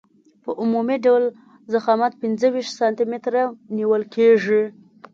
[0.43, 1.23] په عمومي ډول
[1.73, 3.43] ضخامت پنځه ویشت سانتي متره
[3.77, 4.63] نیول کیږي